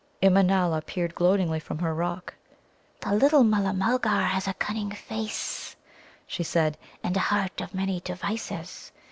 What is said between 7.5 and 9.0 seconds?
of many devices.